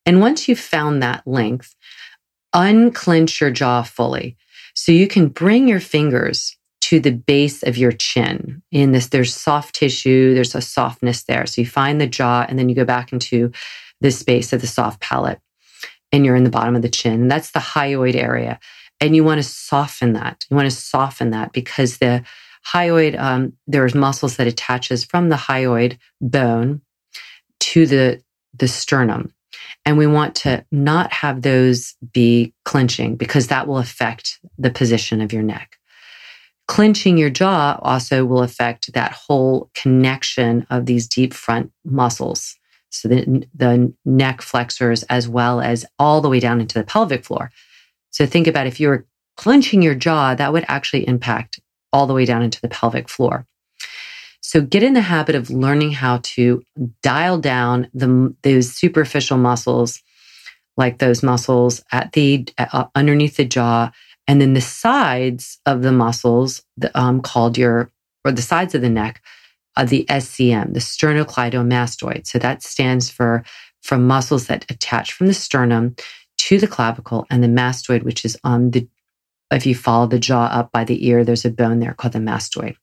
And 0.05 0.21
once 0.21 0.47
you've 0.47 0.59
found 0.59 1.03
that 1.03 1.27
length, 1.27 1.75
unclench 2.53 3.41
your 3.41 3.51
jaw 3.51 3.83
fully. 3.83 4.37
So 4.75 4.93
you 4.93 5.09
can 5.09 5.27
bring 5.27 5.67
your 5.67 5.81
fingers 5.81 6.57
to 6.87 7.01
the 7.01 7.11
base 7.11 7.63
of 7.63 7.77
your 7.77 7.91
chin. 7.91 8.61
In 8.71 8.93
this, 8.93 9.07
there's 9.07 9.35
soft 9.35 9.75
tissue, 9.75 10.33
there's 10.33 10.55
a 10.55 10.61
softness 10.61 11.23
there. 11.23 11.45
So 11.45 11.59
you 11.59 11.67
find 11.67 11.99
the 11.99 12.07
jaw 12.07 12.45
and 12.47 12.57
then 12.57 12.69
you 12.69 12.75
go 12.75 12.85
back 12.85 13.11
into 13.11 13.51
the 13.99 14.09
space 14.09 14.53
of 14.53 14.61
the 14.61 14.67
soft 14.67 15.01
palate 15.01 15.41
and 16.13 16.25
you're 16.25 16.37
in 16.37 16.45
the 16.45 16.49
bottom 16.49 16.77
of 16.77 16.81
the 16.81 16.89
chin. 16.89 17.27
That's 17.27 17.51
the 17.51 17.59
hyoid 17.59 18.15
area. 18.15 18.57
And 19.01 19.17
you 19.17 19.25
want 19.25 19.39
to 19.39 19.43
soften 19.43 20.13
that. 20.13 20.45
You 20.49 20.55
want 20.55 20.69
to 20.69 20.75
soften 20.75 21.31
that 21.31 21.51
because 21.51 21.97
the 21.97 22.23
hyoid, 22.73 23.19
um, 23.19 23.51
there's 23.67 23.93
muscles 23.93 24.37
that 24.37 24.47
attaches 24.47 25.03
from 25.03 25.27
the 25.27 25.35
hyoid 25.35 25.97
bone 26.21 26.81
to 27.59 27.85
the, 27.85 28.23
the 28.53 28.69
sternum. 28.69 29.33
And 29.85 29.97
we 29.97 30.07
want 30.07 30.35
to 30.35 30.65
not 30.71 31.11
have 31.11 31.41
those 31.41 31.95
be 32.13 32.53
clenching 32.63 33.17
because 33.17 33.47
that 33.47 33.67
will 33.67 33.77
affect 33.77 34.39
the 34.57 34.71
position 34.71 35.19
of 35.19 35.33
your 35.33 35.43
neck. 35.43 35.76
Clenching 36.67 37.17
your 37.17 37.29
jaw 37.29 37.79
also 37.81 38.25
will 38.25 38.43
affect 38.43 38.93
that 38.93 39.13
whole 39.13 39.69
connection 39.73 40.67
of 40.69 40.85
these 40.85 41.07
deep 41.07 41.33
front 41.33 41.71
muscles. 41.85 42.57
So 42.89 43.07
the, 43.07 43.47
the 43.53 43.93
neck 44.05 44.41
flexors, 44.41 45.03
as 45.03 45.27
well 45.27 45.61
as 45.61 45.85
all 45.97 46.21
the 46.21 46.29
way 46.29 46.39
down 46.39 46.59
into 46.59 46.77
the 46.77 46.85
pelvic 46.85 47.25
floor. 47.25 47.51
So 48.11 48.25
think 48.25 48.47
about 48.47 48.67
if 48.67 48.79
you 48.79 48.89
were 48.89 49.05
clenching 49.37 49.81
your 49.81 49.95
jaw, 49.95 50.35
that 50.35 50.51
would 50.51 50.65
actually 50.67 51.07
impact 51.07 51.59
all 51.93 52.07
the 52.07 52.13
way 52.13 52.25
down 52.25 52.41
into 52.41 52.59
the 52.59 52.69
pelvic 52.69 53.07
floor. 53.07 53.45
So 54.41 54.61
get 54.61 54.83
in 54.83 54.93
the 54.93 55.01
habit 55.01 55.35
of 55.35 55.49
learning 55.49 55.91
how 55.91 56.19
to 56.23 56.63
dial 57.01 57.37
down 57.37 57.89
the, 57.93 58.33
those 58.43 58.71
superficial 58.73 59.37
muscles, 59.37 60.01
like 60.77 60.99
those 60.99 61.23
muscles 61.23 61.83
at 61.91 62.13
the 62.13 62.47
uh, 62.57 62.85
underneath 62.95 63.37
the 63.37 63.45
jaw, 63.45 63.91
and 64.27 64.41
then 64.41 64.53
the 64.53 64.61
sides 64.61 65.59
of 65.65 65.81
the 65.81 65.91
muscles 65.91 66.63
um, 66.95 67.21
called 67.21 67.57
your 67.57 67.91
or 68.25 68.31
the 68.31 68.41
sides 68.41 68.75
of 68.75 68.81
the 68.81 68.89
neck, 68.89 69.21
are 69.77 69.85
the 69.85 70.05
SCM, 70.09 70.73
the 70.73 70.79
sternocleidomastoid. 70.79 72.27
So 72.27 72.39
that 72.39 72.63
stands 72.63 73.09
for 73.09 73.43
from 73.81 74.05
muscles 74.05 74.47
that 74.47 74.69
attach 74.69 75.13
from 75.13 75.27
the 75.27 75.33
sternum 75.33 75.95
to 76.39 76.59
the 76.59 76.67
clavicle, 76.67 77.25
and 77.29 77.43
the 77.43 77.47
mastoid, 77.47 78.03
which 78.03 78.23
is 78.23 78.37
on 78.43 78.71
the 78.71 78.87
if 79.51 79.65
you 79.65 79.75
follow 79.75 80.07
the 80.07 80.19
jaw 80.19 80.45
up 80.45 80.71
by 80.71 80.83
the 80.83 81.07
ear, 81.07 81.23
there's 81.23 81.45
a 81.45 81.49
bone 81.49 81.79
there 81.79 81.93
called 81.93 82.13
the 82.13 82.19
mastoid. 82.19 82.75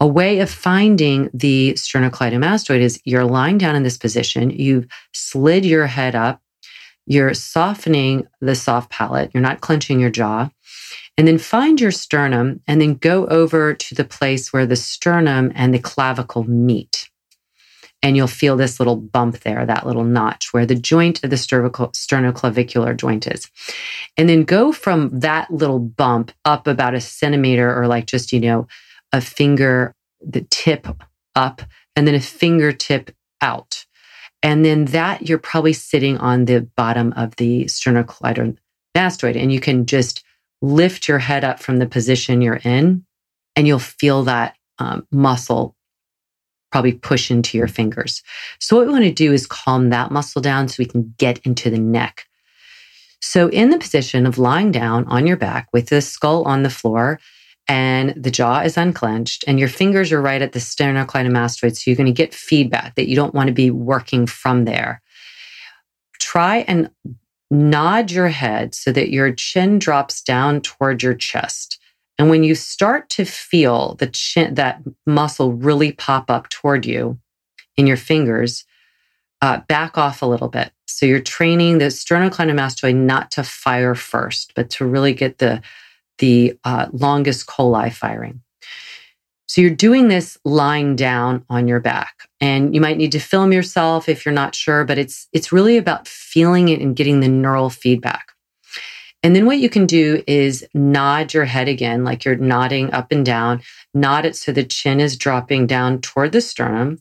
A 0.00 0.06
way 0.06 0.40
of 0.40 0.50
finding 0.50 1.30
the 1.32 1.72
sternocleidomastoid 1.74 2.80
is 2.80 3.00
you're 3.04 3.24
lying 3.24 3.58
down 3.58 3.74
in 3.74 3.82
this 3.82 3.96
position, 3.96 4.50
you've 4.50 4.86
slid 5.12 5.64
your 5.64 5.86
head 5.86 6.14
up, 6.14 6.40
you're 7.06 7.34
softening 7.34 8.28
the 8.40 8.54
soft 8.54 8.90
palate, 8.90 9.30
you're 9.32 9.42
not 9.42 9.60
clenching 9.60 9.98
your 9.98 10.10
jaw. 10.10 10.50
And 11.16 11.26
then 11.26 11.38
find 11.38 11.80
your 11.80 11.90
sternum 11.90 12.60
and 12.66 12.80
then 12.80 12.94
go 12.94 13.26
over 13.26 13.74
to 13.74 13.94
the 13.94 14.04
place 14.04 14.52
where 14.52 14.66
the 14.66 14.76
sternum 14.76 15.52
and 15.54 15.74
the 15.74 15.78
clavicle 15.78 16.44
meet. 16.44 17.10
And 18.00 18.16
you'll 18.16 18.28
feel 18.28 18.56
this 18.56 18.78
little 18.78 18.94
bump 18.94 19.40
there, 19.40 19.66
that 19.66 19.84
little 19.84 20.04
notch 20.04 20.52
where 20.52 20.64
the 20.64 20.76
joint 20.76 21.24
of 21.24 21.30
the 21.30 21.36
sternoclavicular 21.36 22.96
joint 22.96 23.26
is. 23.26 23.50
And 24.16 24.28
then 24.28 24.44
go 24.44 24.70
from 24.70 25.18
that 25.18 25.50
little 25.50 25.80
bump 25.80 26.30
up 26.44 26.68
about 26.68 26.94
a 26.94 27.00
centimeter 27.00 27.76
or 27.76 27.88
like 27.88 28.06
just, 28.06 28.32
you 28.32 28.38
know, 28.38 28.68
a 29.12 29.20
finger, 29.20 29.96
the 30.20 30.46
tip 30.50 30.86
up, 31.34 31.62
and 31.96 32.06
then 32.06 32.14
a 32.14 32.20
fingertip 32.20 33.10
out. 33.42 33.84
And 34.44 34.64
then 34.64 34.84
that 34.86 35.28
you're 35.28 35.38
probably 35.38 35.72
sitting 35.72 36.18
on 36.18 36.44
the 36.44 36.60
bottom 36.76 37.12
of 37.16 37.34
the 37.36 37.64
sternocleidomastoid. 37.64 39.36
And 39.36 39.52
you 39.52 39.58
can 39.58 39.86
just 39.86 40.17
lift 40.60 41.08
your 41.08 41.18
head 41.18 41.44
up 41.44 41.60
from 41.60 41.78
the 41.78 41.86
position 41.86 42.42
you're 42.42 42.60
in, 42.64 43.04
and 43.56 43.66
you'll 43.66 43.78
feel 43.78 44.24
that 44.24 44.56
um, 44.78 45.06
muscle 45.10 45.76
probably 46.70 46.92
push 46.92 47.30
into 47.30 47.56
your 47.56 47.68
fingers. 47.68 48.22
So, 48.60 48.76
what 48.76 48.86
we 48.86 48.92
want 48.92 49.04
to 49.04 49.12
do 49.12 49.32
is 49.32 49.46
calm 49.46 49.90
that 49.90 50.10
muscle 50.10 50.42
down 50.42 50.68
so 50.68 50.76
we 50.78 50.86
can 50.86 51.14
get 51.18 51.38
into 51.46 51.70
the 51.70 51.78
neck. 51.78 52.26
So, 53.20 53.48
in 53.48 53.70
the 53.70 53.78
position 53.78 54.26
of 54.26 54.38
lying 54.38 54.70
down 54.70 55.04
on 55.06 55.26
your 55.26 55.36
back 55.36 55.68
with 55.72 55.88
the 55.88 56.00
skull 56.00 56.44
on 56.44 56.62
the 56.62 56.70
floor 56.70 57.20
and 57.68 58.14
the 58.16 58.30
jaw 58.30 58.60
is 58.60 58.76
unclenched 58.76 59.44
and 59.46 59.58
your 59.58 59.68
fingers 59.68 60.10
are 60.10 60.22
right 60.22 60.40
at 60.40 60.52
the 60.52 60.58
sternocleidomastoid. 60.58 61.76
So 61.76 61.90
you're 61.90 61.96
going 61.96 62.06
to 62.06 62.12
get 62.12 62.34
feedback 62.34 62.94
that 62.94 63.08
you 63.08 63.14
don't 63.14 63.34
want 63.34 63.48
to 63.48 63.52
be 63.52 63.70
working 63.70 64.26
from 64.26 64.64
there. 64.64 65.02
Try 66.18 66.58
and 66.66 66.90
nod 67.50 68.10
your 68.10 68.28
head 68.28 68.74
so 68.74 68.92
that 68.92 69.10
your 69.10 69.32
chin 69.32 69.78
drops 69.78 70.22
down 70.22 70.60
toward 70.60 71.02
your 71.02 71.14
chest. 71.14 71.78
And 72.18 72.28
when 72.28 72.42
you 72.44 72.54
start 72.54 73.08
to 73.10 73.24
feel 73.24 73.94
the 73.94 74.08
chin, 74.08 74.54
that 74.54 74.82
muscle 75.06 75.52
really 75.52 75.92
pop 75.92 76.30
up 76.30 76.48
toward 76.48 76.84
you 76.84 77.18
in 77.76 77.86
your 77.86 77.96
fingers, 77.96 78.64
uh, 79.40 79.60
back 79.68 79.96
off 79.96 80.20
a 80.20 80.26
little 80.26 80.48
bit. 80.48 80.72
So 80.86 81.06
you're 81.06 81.20
training 81.20 81.78
the 81.78 81.86
sternocleidomastoid 81.86 82.96
not 82.96 83.30
to 83.32 83.44
fire 83.44 83.94
first, 83.94 84.52
but 84.54 84.68
to 84.70 84.84
really 84.84 85.14
get 85.14 85.38
the 85.38 85.62
the 86.18 86.58
uh, 86.64 86.86
longus 86.92 87.44
colli 87.44 87.90
firing. 87.90 88.42
So 89.48 89.62
you're 89.62 89.70
doing 89.70 90.08
this 90.08 90.38
lying 90.44 90.94
down 90.94 91.44
on 91.48 91.66
your 91.68 91.80
back 91.80 92.28
and 92.40 92.74
you 92.74 92.80
might 92.80 92.98
need 92.98 93.12
to 93.12 93.18
film 93.18 93.50
yourself 93.50 94.08
if 94.08 94.24
you're 94.24 94.34
not 94.34 94.54
sure, 94.54 94.84
but 94.84 94.98
it's, 94.98 95.26
it's 95.32 95.52
really 95.52 95.78
about 95.78 96.06
feeling 96.06 96.68
it 96.68 96.80
and 96.80 96.94
getting 96.94 97.20
the 97.20 97.28
neural 97.28 97.70
feedback. 97.70 98.32
And 99.22 99.34
then 99.34 99.46
what 99.46 99.58
you 99.58 99.68
can 99.68 99.86
do 99.86 100.22
is 100.26 100.66
nod 100.74 101.34
your 101.34 101.46
head 101.46 101.66
again, 101.66 102.04
like 102.04 102.24
you're 102.24 102.36
nodding 102.36 102.92
up 102.92 103.10
and 103.10 103.24
down, 103.24 103.62
nod 103.94 104.26
it 104.26 104.36
so 104.36 104.52
the 104.52 104.62
chin 104.62 105.00
is 105.00 105.16
dropping 105.16 105.66
down 105.66 106.02
toward 106.02 106.32
the 106.32 106.40
sternum, 106.40 107.00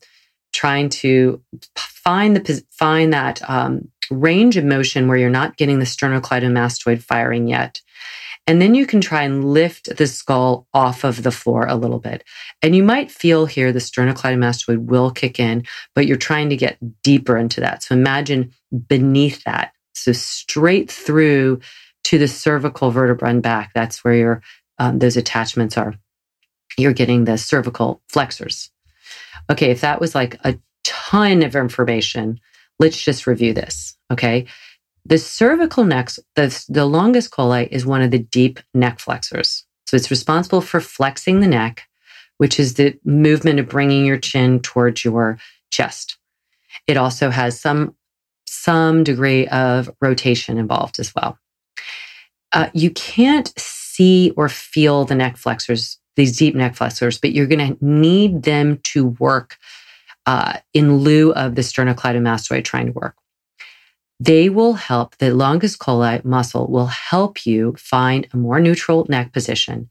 trying 0.54 0.89
to 0.89 1.42
find 1.75 2.36
the, 2.36 2.63
find 2.72 3.13
that, 3.13 3.48
um, 3.48 3.89
range 4.10 4.56
of 4.56 4.63
motion 4.63 5.08
where 5.08 5.18
you're 5.18 5.30
not 5.30 5.58
getting 5.58 5.80
the 5.80 5.86
sternocleidomastoid 5.86 7.04
firing 7.04 7.48
yet. 7.48 7.82
And 8.48 8.62
then 8.62 8.74
you 8.74 8.88
can 8.88 9.01
try 9.01 9.24
and 9.24 9.44
lift 9.44 9.98
the 9.98 10.08
skull 10.08 10.68
off 10.74 11.04
of 11.04 11.22
the 11.22 11.32
floor 11.32 11.66
a 11.68 11.75
little 11.75 12.00
bit. 12.00 12.24
And 12.62 12.74
you 12.74 12.82
might 12.82 13.12
feel 13.12 13.46
here 13.46 13.74
the 13.74 13.80
sternocleidomastoid 13.80 14.86
will 14.86 15.12
kick 15.12 15.38
in, 15.38 15.66
but 15.94 16.08
you're 16.08 16.16
trying 16.16 16.50
to 16.50 16.56
get 16.56 16.77
deeper 17.04 17.38
into 17.38 17.60
that. 17.60 17.84
So 17.84 17.94
imagine 17.94 18.54
beneath 18.88 19.44
that. 19.44 19.74
So 19.94 20.13
straight 20.13 20.89
through 20.89 21.60
to 22.06 22.18
the 22.18 22.27
cervical 22.27 22.89
vertebra 22.89 23.30
and 23.30 23.44
back. 23.44 23.72
That's 23.75 24.04
where 24.04 24.13
your 24.13 24.42
um, 24.80 25.00
those 25.00 25.18
attachments 25.18 25.77
are. 25.77 25.96
You're 26.77 26.94
getting 26.94 27.25
the 27.25 27.38
cervical 27.38 28.01
flexors. 28.08 28.70
Okay, 29.50 29.72
if 29.72 29.82
that 29.82 30.00
was 30.00 30.16
like 30.16 30.39
a 30.46 30.58
ton 30.84 31.44
of 31.44 31.56
information, 31.56 32.39
let's 32.80 33.01
just 33.01 33.27
review 33.27 33.54
this. 33.54 33.98
Okay 34.12 34.48
The 35.08 35.18
cervical 35.18 35.86
neck, 35.86 36.10
the, 36.36 36.66
the 36.68 36.86
longus 36.86 37.30
colli 37.30 37.70
is 37.72 37.86
one 37.86 38.02
of 38.02 38.12
the 38.12 38.20
deep 38.20 38.60
neck 38.74 39.00
flexors. 39.00 39.66
So 39.86 39.96
it's 39.96 40.12
responsible 40.12 40.60
for 40.60 40.82
flexing 40.82 41.40
the 41.40 41.48
neck, 41.48 41.84
which 42.40 42.60
is 42.60 42.74
the 42.74 43.00
movement 43.06 43.62
of 43.62 43.70
bringing 43.70 44.06
your 44.06 44.18
chin 44.18 44.60
towards 44.60 45.06
your 45.06 45.40
chest. 45.72 46.18
It 46.88 46.98
also 46.98 47.30
has 47.30 47.58
some, 47.58 47.96
some 48.48 49.06
degree 49.06 49.48
of 49.48 49.90
rotation 50.02 50.58
involved 50.58 51.00
as 51.00 51.16
well. 51.16 51.40
Uh, 52.52 52.70
you 52.74 52.92
can't 52.92 53.54
see 53.58 54.34
or 54.36 54.50
feel 54.50 55.06
the 55.06 55.16
neck 55.16 55.38
flexors, 55.38 56.00
these 56.18 56.38
deep 56.38 56.54
neck 56.54 56.76
flexors, 56.76 57.18
but 57.18 57.32
you're 57.32 57.48
going 57.48 57.78
to 57.78 57.86
need 57.86 58.44
them 58.44 58.80
to 58.84 59.08
work 59.20 59.56
uh, 60.26 60.58
in 60.74 60.98
lieu 60.98 61.32
of 61.32 61.56
the 61.56 61.62
sternocleidomastoid 61.62 62.66
trying 62.66 62.88
to 62.88 62.92
work. 62.92 63.16
They 64.20 64.50
will 64.50 64.74
help, 64.74 65.18
the 65.18 65.34
longus 65.34 65.76
colli 65.76 66.22
muscle 66.24 66.68
will 66.68 66.88
help 66.88 67.46
you 67.46 67.76
find 67.78 68.28
a 68.34 68.38
more 68.38 68.60
neutral 68.60 69.06
neck 69.10 69.32
position. 69.32 69.90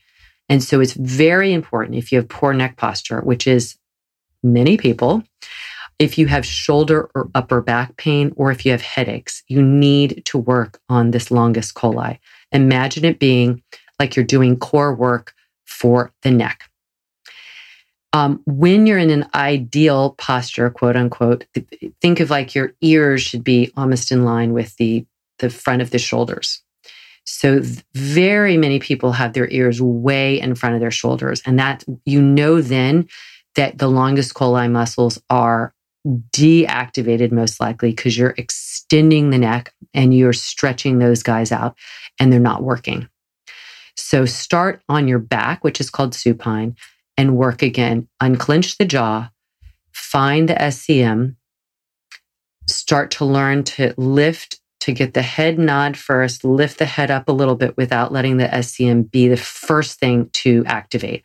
And 0.49 0.63
so 0.63 0.79
it's 0.81 0.93
very 0.93 1.53
important 1.53 1.97
if 1.97 2.11
you 2.11 2.19
have 2.19 2.29
poor 2.29 2.53
neck 2.53 2.77
posture, 2.77 3.21
which 3.21 3.47
is 3.47 3.77
many 4.43 4.77
people, 4.77 5.23
if 5.99 6.17
you 6.17 6.27
have 6.27 6.45
shoulder 6.45 7.09
or 7.15 7.29
upper 7.33 7.61
back 7.61 7.97
pain, 7.97 8.31
or 8.35 8.51
if 8.51 8.65
you 8.65 8.71
have 8.71 8.81
headaches, 8.81 9.43
you 9.47 9.61
need 9.61 10.23
to 10.25 10.37
work 10.37 10.79
on 10.89 11.11
this 11.11 11.31
longus 11.31 11.71
colli. 11.71 12.19
Imagine 12.51 13.05
it 13.05 13.19
being 13.19 13.63
like 13.99 14.15
you're 14.15 14.25
doing 14.25 14.57
core 14.57 14.93
work 14.93 15.33
for 15.65 16.11
the 16.21 16.31
neck. 16.31 16.66
Um, 18.17 18.41
when 18.47 18.87
you're 18.87 18.97
in 18.97 19.11
an 19.11 19.29
ideal 19.35 20.15
posture, 20.17 20.71
quote 20.71 20.95
unquote, 20.95 21.45
think 22.01 22.19
of 22.19 22.31
like 22.31 22.55
your 22.55 22.73
ears 22.81 23.21
should 23.21 23.43
be 23.43 23.71
almost 23.77 24.11
in 24.11 24.25
line 24.25 24.53
with 24.53 24.75
the, 24.77 25.05
the 25.37 25.51
front 25.51 25.83
of 25.83 25.91
the 25.91 25.99
shoulders. 25.99 26.63
So 27.25 27.61
very 27.93 28.57
many 28.57 28.79
people 28.79 29.11
have 29.11 29.33
their 29.33 29.47
ears 29.49 29.79
way 29.79 30.41
in 30.41 30.55
front 30.55 30.73
of 30.73 30.81
their 30.81 30.89
shoulders. 30.89 31.43
And 31.45 31.59
that 31.59 31.83
you 32.05 32.19
know 32.19 32.59
then 32.59 33.07
that 33.55 33.77
the 33.77 33.87
longus 33.87 34.31
colli 34.31 34.67
muscles 34.67 35.21
are 35.29 35.75
deactivated 36.07 37.31
most 37.31 37.59
likely 37.59 37.91
because 37.91 38.17
you're 38.17 38.33
extending 38.37 39.29
the 39.29 39.37
neck 39.37 39.71
and 39.93 40.11
you're 40.11 40.33
stretching 40.33 40.97
those 40.97 41.21
guys 41.21 41.51
out 41.51 41.77
and 42.19 42.33
they're 42.33 42.39
not 42.39 42.63
working. 42.63 43.07
So 43.95 44.25
start 44.25 44.81
on 44.89 45.07
your 45.07 45.19
back, 45.19 45.63
which 45.63 45.79
is 45.79 45.91
called 45.91 46.15
supine, 46.15 46.75
and 47.17 47.35
work 47.35 47.61
again. 47.61 48.07
Unclench 48.21 48.77
the 48.77 48.85
jaw, 48.85 49.29
find 49.91 50.47
the 50.47 50.53
SCM, 50.53 51.35
start 52.67 53.11
to 53.11 53.25
learn 53.25 53.63
to 53.63 53.93
lift, 53.97 54.59
to 54.81 54.91
get 54.91 55.13
the 55.13 55.21
head 55.21 55.57
nod 55.57 55.97
first, 55.97 56.43
lift 56.43 56.79
the 56.79 56.85
head 56.85 57.09
up 57.09 57.27
a 57.27 57.33
little 57.33 57.55
bit 57.55 57.75
without 57.75 58.11
letting 58.11 58.37
the 58.37 58.47
SCM 58.47 59.09
be 59.09 59.27
the 59.27 59.37
first 59.37 59.99
thing 59.99 60.29
to 60.33 60.63
activate. 60.65 61.23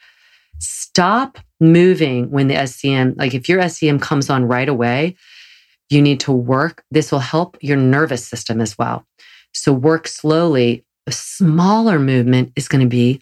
Stop 0.59 1.39
moving 1.61 2.31
when 2.31 2.49
the 2.49 2.55
SCM, 2.55 3.15
like 3.19 3.35
if 3.35 3.49
your 3.49 3.61
SCM 3.61 4.01
comes 4.01 4.31
on 4.31 4.47
right 4.47 4.69
away, 4.69 5.17
you 5.91 6.01
need 6.01 6.21
to 6.21 6.33
work. 6.33 6.85
This 6.91 7.13
will 7.13 7.19
help 7.19 7.59
your 7.61 7.77
nervous 7.77 8.27
system 8.27 8.61
as 8.61 8.79
well. 8.79 9.07
So 9.53 9.73
work 9.73 10.09
slowly. 10.09 10.85
A 11.07 11.13
smaller 11.13 11.99
movement 11.99 12.53
is 12.57 12.69
going 12.69 12.81
to 12.81 12.89
be 12.89 13.21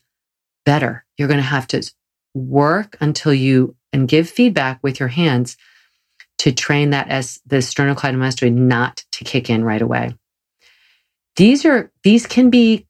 better. 0.65 1.05
You're 1.17 1.29
going 1.29 1.39
to 1.39 1.43
have 1.43 1.67
to 1.69 1.91
work 2.35 2.97
until 3.01 3.35
you 3.35 3.75
and 3.93 4.09
give 4.09 4.29
feedback 4.29 4.79
with 4.83 5.01
your 5.01 5.09
hands 5.09 5.57
to 6.39 6.53
train 6.53 6.91
that 6.91 7.09
as 7.09 7.41
the 7.47 7.57
sternocleidomastoid 7.57 8.55
not 8.55 9.05
to 9.13 9.25
kick 9.25 9.51
in 9.51 9.65
right 9.65 9.83
away. 9.83 10.15
These 11.37 11.65
are 11.65 11.91
these 12.03 12.27
can 12.27 12.51
be 12.51 12.87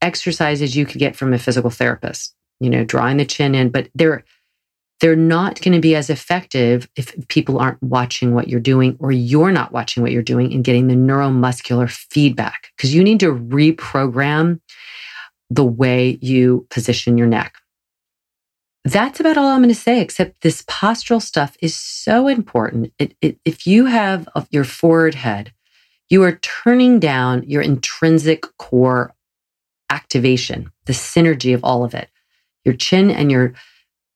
exercises 0.00 0.76
you 0.76 0.86
could 0.86 0.98
get 0.98 1.16
from 1.16 1.32
a 1.32 1.38
physical 1.38 1.70
therapist, 1.70 2.34
you 2.60 2.70
know, 2.70 2.84
drawing 2.84 3.16
the 3.16 3.24
chin 3.24 3.54
in, 3.54 3.70
but 3.70 3.88
they're 3.94 4.24
they're 5.00 5.16
not 5.16 5.60
going 5.60 5.74
to 5.74 5.80
be 5.80 5.94
as 5.94 6.10
effective 6.10 6.88
if 6.96 7.14
people 7.28 7.58
aren't 7.58 7.80
watching 7.82 8.34
what 8.34 8.48
you're 8.48 8.58
doing 8.58 8.96
or 8.98 9.12
you're 9.12 9.52
not 9.52 9.70
watching 9.70 10.02
what 10.02 10.10
you're 10.10 10.22
doing 10.22 10.52
and 10.52 10.64
getting 10.64 10.88
the 10.88 10.94
neuromuscular 10.94 11.88
feedback 11.88 12.72
because 12.76 12.94
you 12.94 13.04
need 13.04 13.20
to 13.20 13.32
reprogram 13.32 14.60
the 15.50 15.64
way 15.64 16.18
you 16.20 16.66
position 16.70 17.16
your 17.16 17.28
neck. 17.28 17.54
That's 18.88 19.20
about 19.20 19.36
all 19.36 19.48
I'm 19.48 19.60
going 19.60 19.68
to 19.68 19.74
say, 19.74 20.00
except 20.00 20.40
this 20.40 20.62
postural 20.62 21.20
stuff 21.20 21.58
is 21.60 21.76
so 21.76 22.26
important. 22.26 22.90
It, 22.98 23.14
it, 23.20 23.38
if 23.44 23.66
you 23.66 23.84
have 23.84 24.26
your 24.50 24.64
forward 24.64 25.14
head, 25.14 25.52
you 26.08 26.22
are 26.22 26.38
turning 26.40 26.98
down 26.98 27.42
your 27.46 27.60
intrinsic 27.60 28.44
core 28.56 29.14
activation, 29.90 30.72
the 30.86 30.94
synergy 30.94 31.54
of 31.54 31.62
all 31.64 31.84
of 31.84 31.92
it. 31.92 32.08
Your 32.64 32.74
chin 32.74 33.10
and 33.10 33.30
your 33.30 33.52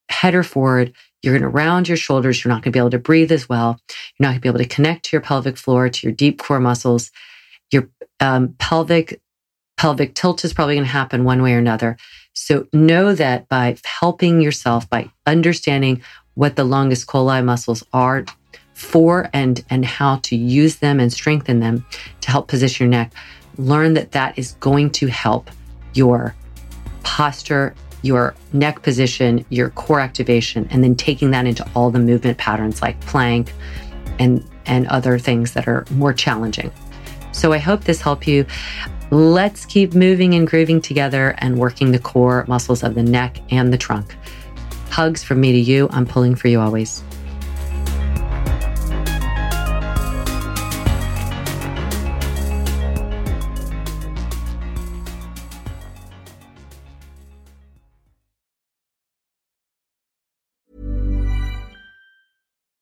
head 0.09 0.35
are 0.35 0.43
forward. 0.43 0.95
You're 1.23 1.35
going 1.35 1.43
to 1.43 1.49
round 1.49 1.87
your 1.87 1.99
shoulders. 1.99 2.43
You're 2.43 2.51
not 2.51 2.63
going 2.63 2.73
to 2.73 2.77
be 2.77 2.79
able 2.79 2.91
to 2.91 2.99
breathe 2.99 3.31
as 3.31 3.51
well. 3.51 3.79
You're 4.19 4.27
not 4.27 4.29
going 4.29 4.37
to 4.37 4.41
be 4.41 4.49
able 4.49 4.59
to 4.61 4.75
connect 4.75 5.05
to 5.05 5.17
your 5.17 5.23
pelvic 5.23 5.59
floor, 5.59 5.91
to 5.91 6.07
your 6.07 6.15
deep 6.15 6.39
core 6.39 6.61
muscles. 6.61 7.11
Your 7.71 7.91
um, 8.21 8.55
pelvic 8.59 9.21
pelvic 9.77 10.15
tilt 10.15 10.45
is 10.45 10.55
probably 10.55 10.77
going 10.77 10.87
to 10.87 10.93
happen 10.93 11.25
one 11.25 11.43
way 11.43 11.53
or 11.53 11.59
another. 11.59 11.99
So 12.35 12.67
know 12.73 13.15
that 13.15 13.49
by 13.49 13.77
helping 13.85 14.41
yourself, 14.41 14.89
by 14.89 15.11
understanding 15.27 16.03
what 16.35 16.57
the 16.57 16.65
longus 16.65 17.05
colli 17.05 17.43
muscles 17.43 17.85
are 17.93 18.25
for 18.75 19.29
and 19.33 19.65
and 19.69 19.85
how 19.85 20.17
to 20.17 20.37
use 20.37 20.77
them 20.77 20.99
and 20.99 21.13
strengthen 21.13 21.61
them 21.61 21.85
to 22.23 22.31
help 22.31 22.49
position 22.49 22.85
your 22.85 22.91
neck, 22.91 23.13
learn 23.59 23.95
that 23.95 24.13
that 24.13 24.39
is 24.39 24.53
going 24.61 24.91
to 24.91 25.07
help 25.09 25.51
your 25.95 26.35
posture, 27.03 27.75
your 28.01 28.35
neck 28.53 28.83
position, 28.83 29.45
your 29.51 29.71
core 29.71 30.01
activation, 30.01 30.67
and 30.71 30.83
then 30.83 30.95
taking 30.97 31.31
that 31.33 31.47
into 31.47 31.69
all 31.75 31.91
the 31.91 31.99
movement 31.99 32.39
patterns 32.39 32.81
like 32.81 32.99
plank 33.03 33.53
and 34.19 34.47
and 34.67 34.87
other 34.89 35.19
things 35.19 35.53
that 35.53 35.69
are 35.69 35.85
more 35.91 36.13
challenging. 36.13 36.73
So 37.33 37.53
I 37.53 37.59
hope 37.59 37.85
this 37.85 38.01
helped 38.01 38.27
you. 38.27 38.47
Let's 39.13 39.67
keep 39.67 39.93
moving 39.93 40.33
and 40.33 40.47
grooving 40.47 40.81
together 40.81 41.35
and 41.37 41.59
working 41.59 41.93
the 41.93 41.99
core 41.99 42.47
muscles 42.49 42.83
of 42.83 42.95
the 42.95 43.03
neck 43.03 43.43
and 43.53 43.71
the 43.71 43.77
trunk. 43.77 44.17
Hugs 44.89 45.23
from 45.23 45.39
me 45.39 45.53
to 45.53 45.59
you. 45.59 45.87
I'm 45.91 46.07
pulling 46.07 46.35
for 46.35 46.49
you 46.49 46.59
always. 46.59 47.05